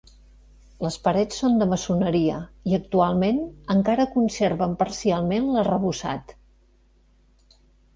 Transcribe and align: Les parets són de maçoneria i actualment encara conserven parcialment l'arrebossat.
Les 0.85 0.95
parets 1.07 1.41
són 1.41 1.59
de 1.63 1.67
maçoneria 1.73 2.39
i 2.71 2.75
actualment 2.79 3.39
encara 3.77 4.09
conserven 4.17 4.77
parcialment 4.85 5.57
l'arrebossat. 5.57 6.39